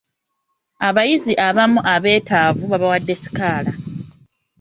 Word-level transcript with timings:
Abayizi 0.87 1.33
abamu 1.47 1.79
abetaavu 1.93 2.63
baabawadde 2.71 3.13
sikaala. 3.21 3.71